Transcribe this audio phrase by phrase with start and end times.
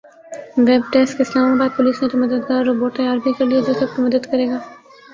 [0.65, 3.99] web desk Islamabad police نے تو مددگار روبوٹ تیار بھی کرلیا جو سب کی
[4.01, 4.57] مدد کرے گا